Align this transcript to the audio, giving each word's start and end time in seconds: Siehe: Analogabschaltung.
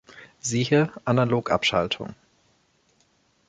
Siehe: 0.39 0.91
Analogabschaltung. 1.05 2.15